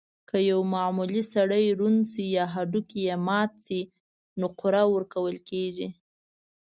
که 0.29 0.37
یو 0.51 0.59
معمولي 0.73 1.21
سړی 1.33 1.65
ړوند 1.79 2.01
شي 2.11 2.25
یا 2.37 2.45
هډوکی 2.53 2.99
یې 3.07 3.15
مات 3.27 3.51
شي، 3.65 3.81
نقره 4.41 4.81
ورکول 4.93 5.35
کېږي. 5.49 5.87